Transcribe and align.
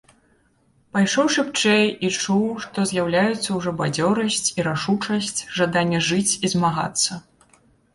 Пайшоў 0.95 1.27
шыбчэй 1.35 1.85
і 2.07 2.11
чуў, 2.23 2.41
што 2.65 2.87
з'яўляецца 2.93 3.49
ўжо 3.61 3.77
бадзёрасць 3.85 4.43
і 4.57 4.69
рашучасць, 4.73 5.35
жаданне 5.63 5.99
жыць 6.13 6.29
і 6.35 6.57
змагацца. 6.59 7.25